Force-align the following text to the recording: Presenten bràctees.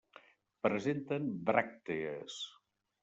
Presenten 0.67 1.29
bràctees. 1.51 2.39